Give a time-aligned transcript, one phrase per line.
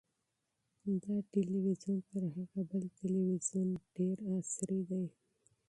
[1.03, 5.05] دا تلویزیون تر هغه بل تلویزیون ډېر عصري دی.